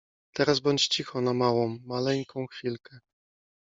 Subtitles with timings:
[0.33, 2.99] Teraz bądź cicho na małą, maleńką chwilkę…